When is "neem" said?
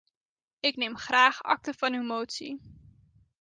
0.75-0.97